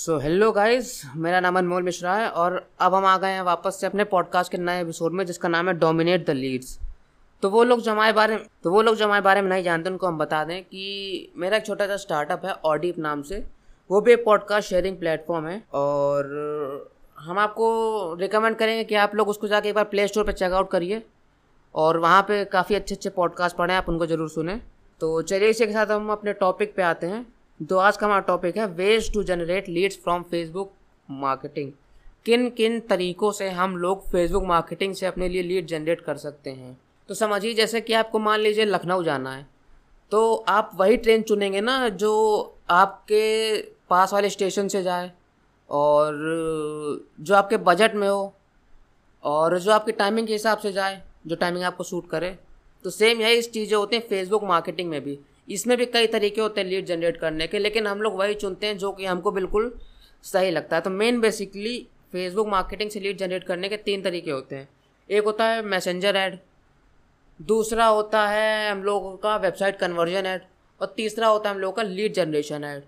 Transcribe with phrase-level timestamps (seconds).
[0.00, 3.80] So hello guys मेरा नाम अनमोल मिश्रा है और अब हम आ गए हैं वापस
[3.80, 6.78] से अपने पॉडकास्ट के नए एपिसोड में जिसका नाम है डोमिनेट द लीड्स
[7.42, 9.62] तो वो लोग जो हमारे बारे में तो वो लोग जो हमारे बारे में नहीं
[9.64, 13.44] जानते, उनको हम बता दें कि मेरा एक छोटा सा स्टार्टअप है ऑडिप नाम से।
[13.90, 16.30] वो भी एक पॉडकास्ट शेयरिंग प्लेटफॉर्म है और
[17.18, 20.70] हम आपको रिकमेंड करेंगे कि आप लोग उसको जाके एक बार प्ले स्टोर पर चेकआउट
[20.70, 21.02] करिए
[21.74, 24.60] और वहाँ पर काफ़ी अच्छे अच्छे पॉडकास्ट पढ़ें, आप उनको ज़रूर सुने।
[25.00, 27.26] तो चलिए इसी के साथ हम अपने टॉपिक पे आते हैं।
[27.60, 30.72] तो आज का हमारा टॉपिक है ways to generate leads from Facebook
[31.08, 31.72] marketing
[32.26, 36.50] किन किन तरीकों से हम लोग फेसबुक मार्केटिंग से अपने लिए लीड जनरेट कर सकते
[36.50, 36.78] हैं?
[37.08, 39.46] तो समझिए, जैसे कि आपको मान लीजिए लखनऊ जाना है
[40.12, 42.12] तो आप वही ट्रेन चुनेंगे ना जो
[42.70, 43.56] आपके
[43.90, 45.12] पास वाले स्टेशन से जाए
[45.70, 46.16] और
[47.20, 48.32] जो आपके बजट में हो
[49.24, 52.38] और जो आपकी टाइमिंग के हिसाब से जाए, जो टाइमिंग आपको सूट करे।
[52.84, 55.18] तो सेम यही चीज़ें होती हैं फेसबुक मार्केटिंग में भी।
[55.50, 58.66] इसमें भी कई तरीके होते हैं लीड जनरेट करने के, लेकिन हम लोग वही चुनते
[58.66, 59.72] हैं जो कि हमको बिल्कुल
[60.24, 61.78] सही लगता है। तो मेन बेसिकली
[62.12, 64.68] फेसबुक मार्केटिंग से लीड जनरेट करने के तीन तरीके होते हैं।
[65.08, 66.38] एक होता है मैसेंजर ऐड
[67.40, 70.42] दूसरा होता है हम लोगों का वेबसाइट कन्वर्जन ऐड
[70.80, 72.82] और तीसरा होता है हम लोगों का लीड जनरेशन ऐड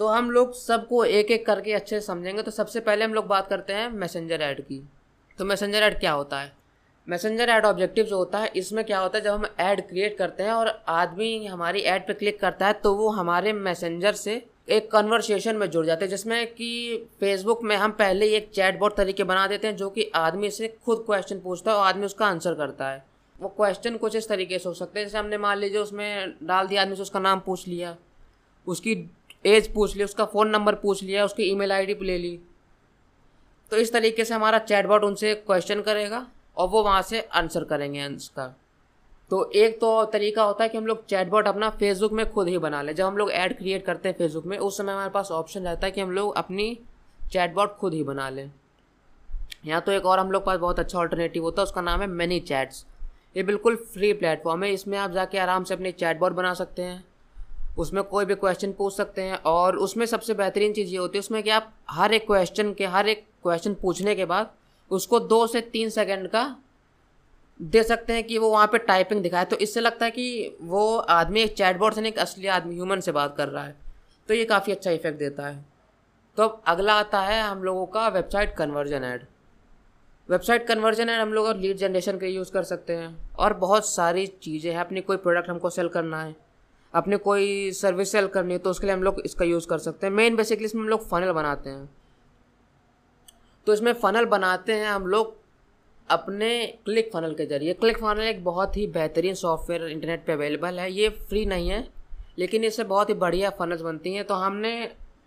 [0.00, 3.26] तो हम लोग सबको एक एक करके अच्छे से समझेंगे। तो सबसे पहले हम लोग
[3.26, 4.82] बात करते हैं मैसेंजर ऐड की।
[5.38, 6.52] तो मैसेंजर ऐड क्या होता है?
[7.08, 10.42] मैसेंजर ऐड ऑब्जेक्टिव जो होता है, इसमें क्या होता है, जब हम ऐड क्रिएट करते
[10.42, 14.90] हैं और आदमी हमारी ऐड पे क्लिक करता है तो वो हमारे मैसेंजर से एक
[14.92, 18.94] कन्वर्सेशन में जुड़ जाते हैं, जिसमें कि फेसबुक में हम पहले ही एक चैट बोर्ड
[18.94, 22.26] तरीके बना देते हैं, जो कि आदमी से खुद क्वेश्चन पूछता है और आदमी उसका
[22.26, 23.04] आंसर करता है।
[23.36, 26.66] वो क्वेश्चन कुछ इस तरीके से हो सकते हैं, जैसे हमने मान लीजिए उसमें डाल
[26.66, 27.96] दिया, आदमी से उसका नाम पूछ लिया,
[28.66, 29.10] उसकी
[29.46, 32.38] एज पूछ ली, उसका फ़ोन नंबर पूछ लिया, उसकी ईमेल आईडी ले ली।
[33.70, 36.26] तो इस तरीके से हमारा चैटबॉट उनसे क्वेश्चन करेगा।
[36.58, 38.54] और वो वहाँ से आंसर करेंगे आंसर
[39.30, 42.58] तो एक तो तरीका होता है कि हम लोग चैटबॉट अपना फेसबुक में खुद ही
[42.58, 45.30] बना लें। जब हम लोग ऐड क्रिएट करते हैं फेसबुक में, उस समय हमारे पास
[45.32, 46.78] ऑप्शन रहता है कि हम लोग अपनी
[47.32, 48.50] चैटबॉट खुद ही बना लें।
[49.66, 52.06] यहाँ तो एक और हम लोग पास बहुत अच्छा ऑल्टरनेटिव होता है, उसका नाम है
[52.06, 52.84] मैनी चैट्स
[53.36, 57.04] ये बिल्कुल फ्री प्लेटफॉर्म है, इसमें आप जाके आराम से अपनी चैटबॉट बना सकते हैं।
[57.78, 61.20] उसमें कोई भी क्वेश्चन पूछ सकते हैं और उसमें सबसे बेहतरीन चीज़ ये होती है,
[61.20, 64.50] उसमें कि आप हर एक क्वेश्चन के, हर एक क्वेश्चन पूछने के बाद
[64.90, 66.44] उसको दो से तीन सेकंड का
[67.60, 70.96] दे सकते हैं कि वो वहाँ पे टाइपिंग दिखाए। तो इससे लगता है कि वो
[70.96, 73.74] आदमी एक चैटबॉट से नहीं, एक असली आदमी ह्यूमन से बात कर रहा है।
[74.28, 75.64] तो ये काफ़ी अच्छा इफ़ेक्ट देता है।
[76.36, 79.24] तो अब अगला आता है हम लोगों का website conversion ad
[80.28, 84.26] website conversion ad हम लोग लीड जनरेशन के यूज़ कर सकते हैं। और बहुत सारी
[84.26, 86.34] चीज़ें हैं। अपनी कोई प्रोडक्ट हमको सेल करना है।
[86.94, 90.06] अपने कोई सर्विस सेल करनी है तो उसके लिए हम लोग इसका यूज़ कर सकते
[90.06, 91.88] हैं। मेन बेसिकली इसमें हम लोग फनल बनाते हैं।
[93.68, 95.34] तो इसमें फ़नल बनाते हैं हम लोग
[96.08, 96.50] अपने
[96.84, 100.90] क्लिक फ़नल के ज़रिए। क्लिक फ़नल एक बहुत ही बेहतरीन सॉफ्टवेयर इंटरनेट पे अवेलेबल है।
[100.92, 101.80] ये फ्री नहीं है,
[102.38, 104.70] लेकिन इससे बहुत ही बढ़िया फ़नल्स बनती हैं। तो हमने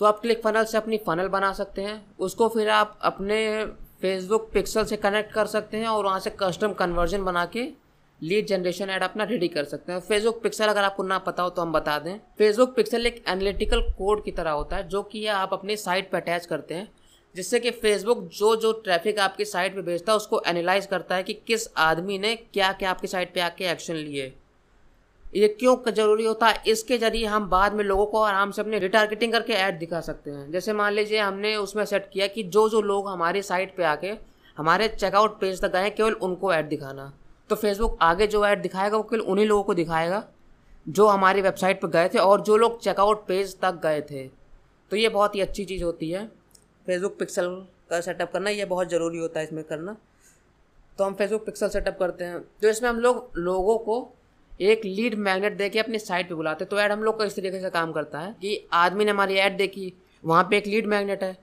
[0.00, 3.64] तो आप क्लिक फ़नल से अपनी फ़नल बना सकते हैं। उसको फिर आप अपने
[4.02, 7.68] फेसबुक पिक्सल से कनेक्ट कर सकते हैं और वहाँ से कस्टम कन्वर्जन बना के
[8.20, 11.50] लीड जनरेशन ऐड अपना रेडी कर सकते हैं। फेसबुक पिक्सल अगर आपको ना पता हो
[11.50, 15.26] तो हम बता दें। फेसबुक पिक्सल एक एनालिटिकल कोड की तरह होता है, जो कि
[15.26, 16.88] आप अपने साइट पर अटैच करते हैं।
[17.34, 21.22] जिससे कि फेसबुक जो जो ट्रैफ़िक आपकी साइट पे भेजता है, उसको एनालाइज करता है
[21.22, 24.32] कि किस आदमी ने क्या क्या आपकी साइट पे आके एक्शन लिए।
[25.36, 26.62] ये क्यों ज़रूरी होता है?
[26.66, 30.30] इसके ज़रिए हम बाद में लोगों को आराम से अपने रिटारगेटिंग करके ऐड दिखा सकते
[30.30, 33.84] हैं। जैसे मान लीजिए हमने उसमें सेट किया कि जो जो लोग हमारी साइट पे
[33.84, 34.12] आके
[34.58, 37.12] हमारे चेकआउट पेज तक गए, केवल उनको ऐड दिखाना।
[37.50, 40.24] तो फेसबुक आगे जो ऐड दिखाएगा, वो केवल उन्हीं लोगों को दिखाएगा
[40.88, 44.26] जो हमारी वेबसाइट पर गए थे और जो लोग चेकआउट पेज तक गए थे।
[44.90, 46.37] तो ये बहुत ही अच्छी चीज़ होती है।
[46.88, 47.46] फेसबुक पिक्सल
[47.90, 49.96] का सेटअप करना, ये बहुत ज़रूरी होता है इसमें करना।
[50.98, 54.12] तो हम फेसबुक पिक्सल सेटअप करते हैं। तो इसमें हम लोग लोगों को
[54.60, 57.24] एक लीड मैग्नेट दे के अपनी साइट पे बुलाते हैं। तो ऐड हम लोग का
[57.24, 59.92] इस तरीके से काम करता है कि आदमी ने हमारी ऐड देखी,
[60.24, 61.36] वहाँ पे एक लीड मैग्नेट है।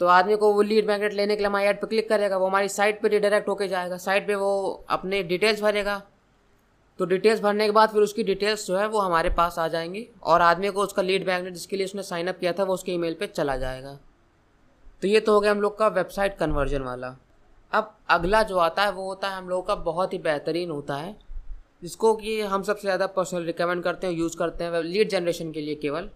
[0.00, 2.46] तो आदमी को वो लीड मैग्नेट लेने के लिए हमारी ऐड पे क्लिक करेगा, वो
[2.46, 6.02] हमारी साइट पे रिडायरेक्ट होकर जाएगा। साइट पे वो अपने डिटेल्स भरेगा।
[6.98, 10.06] तो डिटेल्स भरने के बाद फिर उसकी डिटेल्स जो है वो हमारे पास आ जाएँगी
[10.22, 13.14] और आदमी को उसका लीड मैग्नेट जिसके लिए उसने साइनअप किया था, वो उसके ईमेल
[13.14, 13.98] पे चला जाएगा।
[15.02, 17.16] तो ये तो हो गया हम लोग का वेबसाइट कन्वर्जन वाला।
[17.72, 20.96] अब अगला जो आता है, वो होता है हम लोगों का बहुत ही बेहतरीन होता
[20.96, 21.14] है,
[21.82, 25.60] जिसको कि हम सबसे ज़्यादा पर्सनल रिकमेंड करते हैं यूज़ करते हैं लीड जनरेशन के
[25.60, 26.08] लिए केवल,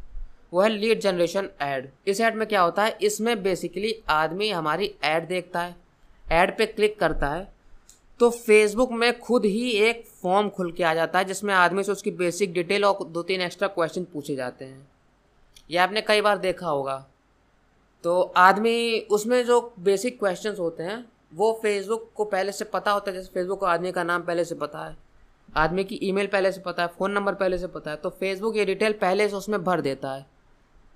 [0.53, 4.95] वो है लीड जनरेशन ऐड इस ऐड में क्या होता है, इसमें बेसिकली आदमी हमारी
[5.05, 5.77] ऐड देखता है
[6.25, 7.53] ऐड पे क्लिक करता है
[8.21, 11.93] तो फेसबुक में खुद ही एक फॉर्म खुल के आ जाता है, जिसमें आदमी से
[11.93, 14.87] उसकी बेसिक डिटेल और दो तीन एक्स्ट्रा क्वेश्चन पूछे जाते हैं।
[15.71, 17.05] यह आपने कई बार देखा होगा।
[18.05, 21.05] तो आदमी, उसमें जो बेसिक क्वेश्चंस होते हैं,
[21.35, 24.45] वो फेसबुक को पहले से पता होता है, जैसे फेसबुक को आदमी का नाम पहले
[24.45, 24.97] से पता है।
[25.49, 28.57] आदमी की ईमेल पहले से पता है फ़ोन नंबर पहले से पता है तो फेसबुक
[28.57, 30.27] ये डिटेल पहले से उसमें भर देता है,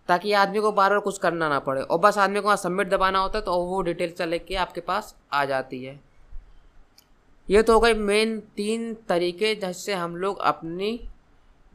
[0.09, 2.89] ताकि आदमी को बार बार कुछ करना ना पड़े। और बस आदमी को वहाँ सबमिट
[2.89, 6.01] दबाना होता है तो वो डिटेल चले के आपके पास आ जाती है।
[7.49, 10.99] ये तो हो गई मेन तीन तरीके जिससे हम लोग अपनी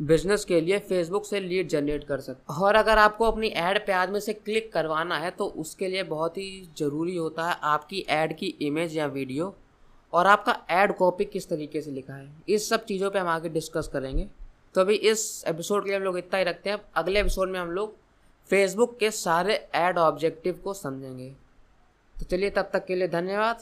[0.02, 3.92] बिज़नेस के लिए फेसबुक से लीड जनरेट कर सकते और अगर आपको अपनी ऐड पे
[3.92, 8.38] आदमी से क्लिक करवाना है तो उसके लिए बहुत ही ज़रूरी होता है आपकी ऐड
[8.38, 9.56] की इमेज या वीडियो
[10.14, 13.50] और आपका ऐड कॉपी किस तरीके से लिखा है। इस सब चीज़ों पे हम आगे
[13.50, 14.28] डिस्कस करेंगे।
[14.76, 17.60] तो अभी इस एपिसोड के लिए हम लोग इतना ही रखते हैं। अगले एपिसोड में
[17.60, 17.96] हम लोग
[18.50, 21.30] फेसबुक के सारे ऐड ऑब्जेक्टिव को समझेंगे।
[22.16, 23.62] तो चलिए तब तक के लिए धन्यवाद।